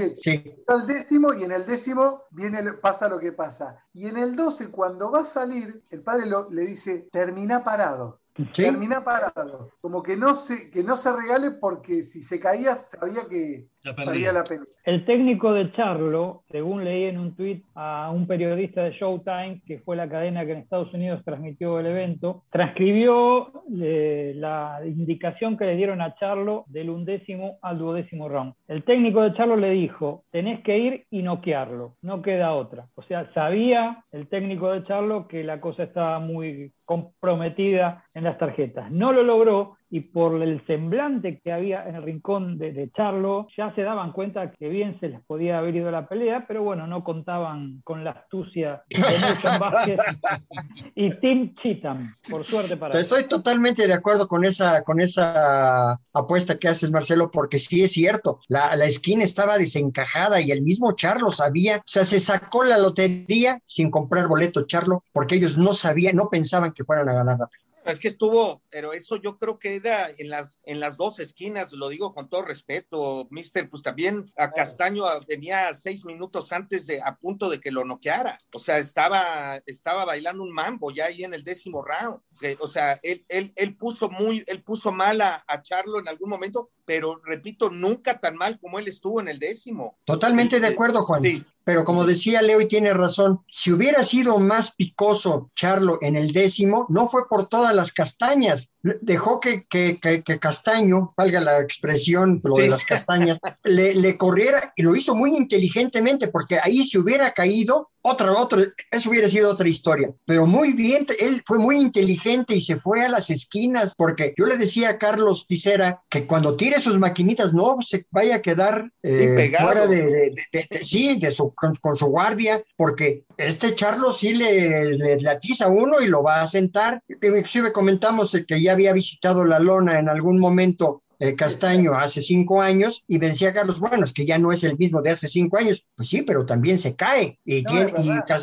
[0.87, 3.77] décimo y en el décimo viene, pasa lo que pasa.
[3.91, 8.21] Y en el doce, cuando va a salir, el padre le dice, termina parado.
[8.55, 9.69] Termina parado.
[9.81, 14.43] Como que no, se, que no se regale porque si se caía sabía que la.
[14.85, 19.79] El técnico de Charlo, según leí en un tuit a un periodista de Showtime, que
[19.79, 25.65] fue la cadena que en Estados Unidos transmitió el evento, transcribió eh, la indicación que
[25.65, 28.53] le dieron a Charlo del undécimo al duodécimo round.
[28.67, 32.87] El técnico de Charlo le dijo, tenés que ir y noquearlo, no queda otra.
[32.95, 38.37] O sea, sabía el técnico de Charlo que la cosa estaba muy comprometida en las
[38.37, 38.91] tarjetas.
[38.91, 43.75] No lo logró y por el semblante que había en el rincón de, Charlo, ya
[43.75, 47.03] se daban cuenta que bien se les podía haber ido la pelea, pero bueno, no
[47.03, 49.99] contaban con la astucia de Nelson Vázquez
[50.95, 56.57] y Tim Cheatham, por suerte para Estoy totalmente de acuerdo con esa, con esa apuesta
[56.57, 60.93] que haces, Marcelo, porque sí es cierto, la, la esquina estaba desencajada y el mismo
[60.93, 65.71] Charlo sabía, o sea, se sacó la lotería sin comprar boleto Charlo, porque ellos no
[65.71, 67.72] sabían, no pensaban que fueran a ganar la pelea.
[67.85, 71.71] Es que estuvo, pero eso yo creo que era en las, en las dos esquinas,
[71.73, 77.01] lo digo con todo respeto, mister, pues también a Castaño venía seis minutos antes de,
[77.01, 78.37] a punto de que lo noqueara.
[78.53, 82.21] O sea, estaba, estaba bailando un mambo ya ahí en el décimo round.
[82.59, 86.29] o sea, él, él, él, puso muy, él puso mal a, a Charlo en algún
[86.29, 89.97] momento, pero repito, nunca tan mal como él estuvo en el décimo.
[90.05, 91.21] Totalmente de acuerdo, Juan.
[91.21, 91.45] Sí.
[91.63, 96.31] Pero como decía Leo y tiene razón, si hubiera sido más picoso Charlo en el
[96.31, 98.69] décimo, no fue por todas las castañas.
[98.81, 104.73] Dejó que, que, que, Castaño, valga la expresión, lo de las castañas, le, le, corriera
[104.75, 108.61] y lo hizo muy inteligentemente, porque ahí si hubiera caído, otra, otra,
[108.91, 110.11] eso hubiera sido otra historia.
[110.25, 114.45] Pero muy bien, él fue muy inteligente y se fue a las esquinas, porque yo
[114.45, 118.91] le decía a Carlos Ticera que cuando tire sus maquinitas no se vaya a quedar
[119.03, 120.35] eh, fuera de,
[120.83, 126.01] sí, de su, con, su guardia, porque este Charlos sí le, le, atiza a uno
[126.01, 127.01] y lo va a sentar.
[127.07, 132.61] Inclusive comentamos que ya había visitado la lona en algún momento eh, Castaño hace cinco
[132.61, 135.57] años y decía Carlos, bueno, es que ya no es el mismo de hace cinco
[135.57, 135.85] años.
[135.95, 137.39] Pues sí, pero también se cae.
[137.43, 137.63] Y,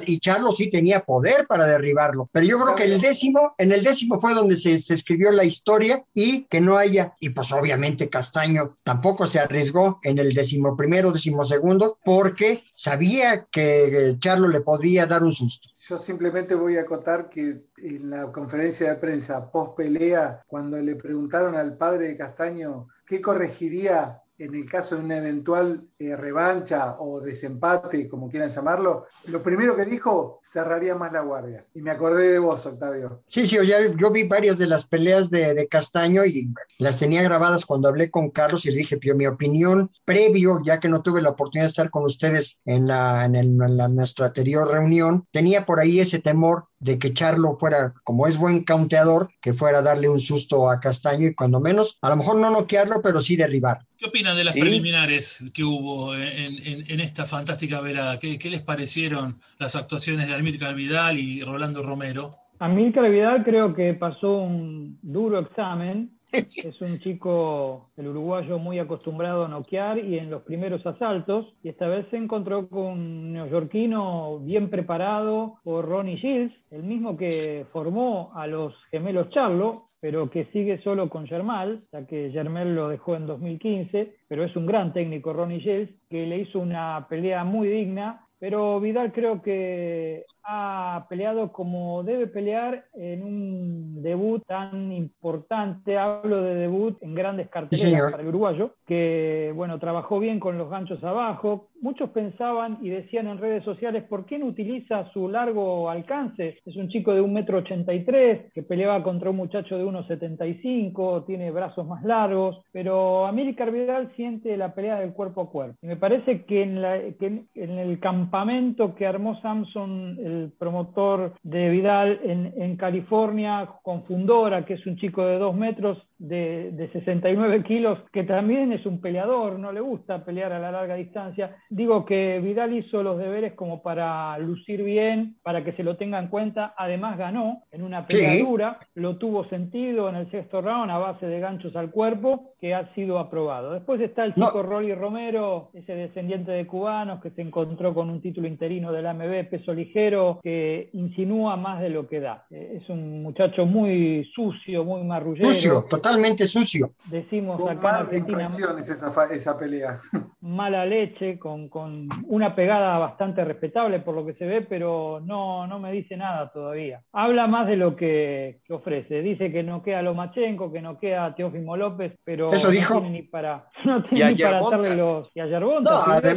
[0.07, 2.29] y, Charlos sí tenía poder para derribarlo.
[2.33, 6.05] Pero yo creo que el décimo, en el décimo fue donde se, escribió la historia
[6.15, 11.13] y que no haya, y pues obviamente Castaño tampoco se arriesgó en el décimo primero,
[11.13, 15.70] décimo segundo, porque sabía que Charlo le podía dar un susto.
[15.83, 20.95] Yo simplemente voy a acotar que en la conferencia de prensa post pelea, cuando le
[20.95, 26.97] preguntaron al padre de Castaño qué corregiría en el caso de una eventual eh, revancha
[26.99, 31.67] o desempate, como quieran llamarlo, lo primero que dijo, cerraría más la guardia.
[31.75, 33.23] Y me acordé de vos, Octavio.
[33.27, 33.59] Sí, sí,
[33.97, 38.31] yo vi varias de las peleas de, Castaño y las tenía grabadas cuando hablé con
[38.31, 41.69] Carlos y le dije, pero mi opinión previo, ya que no tuve la oportunidad de
[41.69, 46.65] estar con ustedes en, la, en, la, nuestra anterior reunión, tenía por ahí ese temor
[46.79, 50.81] de que Charlo fuera, como es buen counteador, que fuera a darle un susto a
[50.81, 53.87] Castaño y cuando menos, a lo mejor no noquearlo, pero sí derribar.
[53.99, 58.19] ¿Qué opina opinan de las preliminares que hubo en, esta fantástica velada?
[58.19, 62.31] ¿Qué, les parecieron las actuaciones de Amílcar Vidal y Rolando Romero?
[62.59, 66.11] Amílcar Vidal creo que pasó un duro examen.
[66.33, 71.47] Es un chico, el uruguayo, muy acostumbrado a noquear y en los primeros asaltos.
[71.65, 77.17] Y esta vez se encontró con un neoyorquino bien preparado por Ronnie Shields, el mismo
[77.17, 82.75] que formó a los gemelos Charlo, pero que sigue solo con Germán, ya que Germán
[82.75, 87.07] lo dejó en 2015, pero es un gran técnico Ronnie Shields, que le hizo una
[87.09, 94.43] pelea muy digna pero Vidal creo que ha peleado como debe pelear en un debut
[94.47, 95.99] tan importante.
[95.99, 100.71] Hablo de debut en grandes carteleras para el uruguayo, que bueno, trabajó bien con los
[100.71, 101.69] ganchos abajo.
[101.81, 106.59] Muchos pensaban y decían en redes sociales, ¿por qué no utiliza su largo alcance?
[106.67, 111.51] Es un chico de un metro ochenta que peleaba contra un muchacho de 1,75, tiene
[111.51, 115.77] brazos más largos, pero Amílcar Vidal siente la pelea del cuerpo a cuerpo.
[115.83, 121.35] Y me parece que en, la, que en el campamento que armó Samson, el promotor
[121.43, 126.71] de Vidal en, en California, con Fundora, que es un chico de dos metros, de,
[126.73, 130.95] de, 69 kilos, que también es un peleador, no le gusta pelear a la larga
[130.95, 131.57] distancia.
[131.71, 136.19] Digo que Vidal hizo los deberes como para lucir bien, para que se lo tenga
[136.19, 136.75] en cuenta.
[136.77, 141.27] Además ganó en una pelea dura, lo tuvo sentido en el sexto round a base
[141.27, 143.73] de ganchos al cuerpo, que ha sido aprobado.
[143.73, 148.21] Después está el chico Rolly Romero, ese descendiente de cubanos que se encontró con un
[148.21, 152.45] título interino del AMB peso ligero, que insinúa más de lo que da.
[152.51, 155.51] Es un muchacho muy sucio, muy marrullero.
[155.51, 156.93] Sucio, total totalmente sucio.
[157.07, 159.99] Decimos acá en Argentina, esa, esa pelea.
[160.41, 165.67] Mala leche, con, con, una pegada bastante respetable por lo que se ve, pero no,
[165.67, 167.03] no me dice nada todavía.
[167.13, 169.23] Habla más de lo que, que ofrece.
[169.23, 172.95] Dice que no queda Lomachenko, que no queda Teófimo López, pero ¿Eso dijo?
[172.95, 175.31] no tiene ni para, no tiene ni para hacerle los...
[175.35, 175.81] Y a no,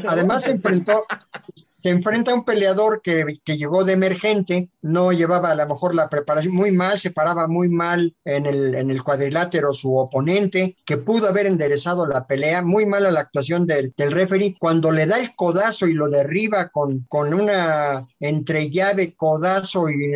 [0.07, 1.05] además se enfrentó,
[1.83, 6.09] se enfrenta a un peleador que, llegó de emergente, no llevaba a lo mejor la
[6.09, 10.97] preparación muy mal, se paraba muy mal en el, en el cuadrilátero su oponente, que
[10.97, 15.19] pudo haber enderezado la pelea, muy mala la actuación del, del referee, cuando le da
[15.19, 20.13] el codazo y lo derriba con, con una entrellave, codazo y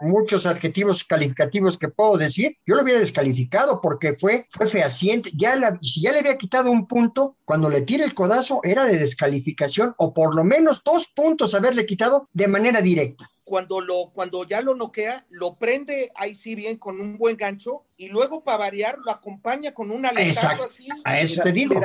[0.00, 5.56] muchos adjetivos calificativos que puedo decir, yo lo hubiera descalificado porque fue, fue fehaciente, ya
[5.56, 8.98] la, si ya le había quitado un punto, cuando le tira el codazo era de
[8.98, 13.30] descalificación o por lo menos dos puntos haberle quitado de manera directa.
[13.44, 17.84] Cuando, lo, cuando ya lo noquea, lo prende ahí sí bien con un buen gancho
[17.96, 20.88] y luego para variar lo acompaña con un aletazo así.
[21.04, 21.80] A eso te digo.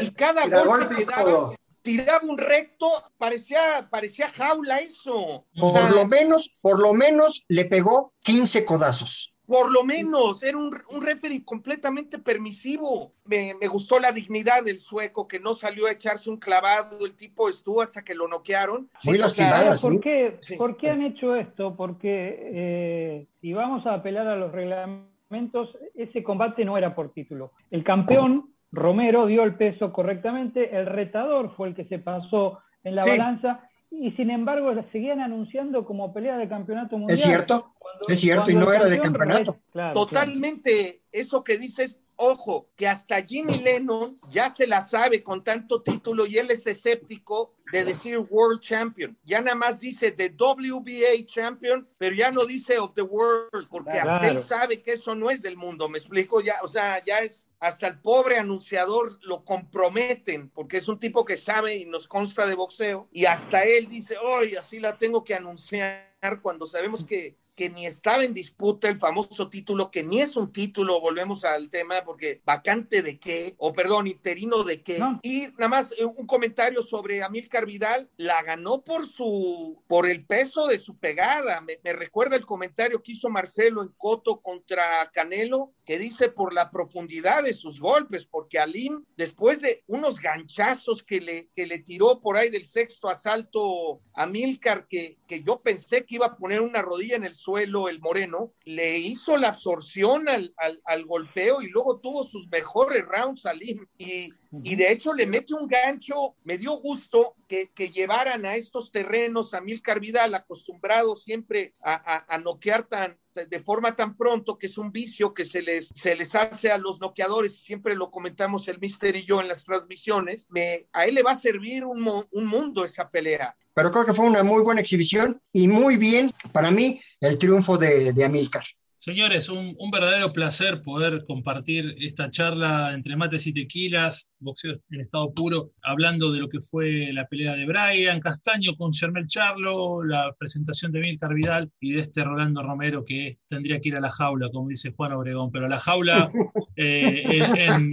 [0.00, 5.46] Y cada, golpe que daba, tiraba un recto, parecía, parecía jaula eso.
[5.54, 9.33] Por lo menos, por lo menos le pegó 15 codazos.
[9.46, 13.12] Por lo menos, era un, un referee completamente permisivo.
[13.26, 17.48] Me, gustó la dignidad del sueco que no salió a echarse un clavado, el tipo
[17.48, 18.88] estuvo hasta que lo noquearon.
[19.04, 19.74] Muy lastimado.
[19.80, 21.76] ¿por, qué, ¿Por qué han hecho esto?
[21.76, 27.52] Porque eh, si vamos a apelar a los reglamentos, ese combate no era por título.
[27.70, 32.96] El campeón, Romero, dio el peso correctamente, el retador fue el que se pasó en
[32.96, 33.68] la balanza
[34.00, 37.18] y sin embargo la seguían anunciando como pelea de campeonato mundial.
[37.18, 37.74] Es cierto,
[38.08, 39.58] es cierto, y no era de campeonato.
[39.92, 45.82] Totalmente, eso que dices, ojo, que hasta Jimmy Lennon ya se la sabe con tanto
[45.82, 49.16] título y él es escéptico de decir World Champion.
[49.24, 53.98] Ya nada más dice The WBA Champion, pero ya no dice of the World, porque
[53.98, 57.20] hasta él sabe que eso no es del mundo, me explico, ya, o sea, ya
[57.20, 62.06] es hasta el pobre anunciador lo comprometen, porque es un tipo que sabe y nos
[62.06, 66.10] consta de boxeo, y hasta él dice, hoy así la tengo que anunciar
[66.42, 70.52] cuando sabemos que que ni estaba en disputa el famoso título, que ni es un
[70.52, 75.00] título, volvemos al tema, porque vacante de qué, o perdón, interino de qué.
[75.22, 80.24] Y nada más eh, un comentario sobre Amílcar Vidal, la ganó por su, por el
[80.24, 81.60] peso de su pegada.
[81.60, 86.52] Me, me recuerda el comentario que hizo Marcelo en Coto contra Canelo, que dice por
[86.52, 91.78] la profundidad de sus golpes, porque Alim, después de unos ganchazos que le, que le
[91.80, 96.36] tiró por ahí del sexto asalto a Milcar, que, que yo pensé que iba a
[96.36, 101.60] poner una rodilla en el suelo el Moreno, le hizo la absorción al, al, golpeo
[101.60, 103.86] y luego tuvo sus mejores rounds Alim.
[103.98, 104.32] Y,
[104.62, 108.90] y de hecho le mete un gancho, me dio gusto que, que llevaran a estos
[108.90, 114.56] terrenos a Milcar Vidal, acostumbrado siempre a, a, a noquear tan, de forma tan pronto,
[114.58, 118.10] que es un vicio que se les, se les hace a los noqueadores, siempre lo
[118.10, 121.84] comentamos el Mister y yo en las transmisiones, me, a él le va a servir
[121.84, 123.56] un, un mundo esa pelea.
[123.74, 127.76] Pero creo que fue una muy buena exhibición y muy bien, para mí, el triunfo
[127.76, 128.64] de, de Amílcar
[129.04, 135.34] Señores, un, verdadero placer poder compartir esta charla entre mates y tequilas, boxeo en estado
[135.34, 140.34] puro, hablando de lo que fue la pelea de Brian Castaño con Germel Charlo, la
[140.38, 144.08] presentación de Milcar Vidal y de este Rolando Romero que tendría que ir a la
[144.08, 146.32] jaula, como dice Juan Obregón, pero a la jaula
[146.76, 147.92] eh, en,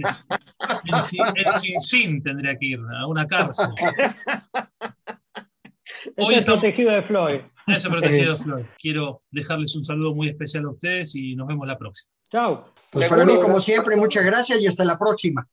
[1.60, 3.66] Sin Sin tendría que ir, a una cárcel.
[6.16, 7.40] Hoy está protegido de Floyd.
[7.66, 8.64] Ese protegido de Floyd.
[8.78, 12.10] Quiero dejarles un saludo muy especial a ustedes y nos vemos la próxima.
[12.30, 12.72] Chao.
[12.90, 15.46] Pues para mí, como siempre, muchas gracias y hasta la próxima.